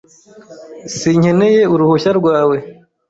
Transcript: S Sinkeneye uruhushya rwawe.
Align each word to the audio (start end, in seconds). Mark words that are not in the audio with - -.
S 0.93 0.93
Sinkeneye 1.01 1.61
uruhushya 1.73 2.11
rwawe. 2.19 2.57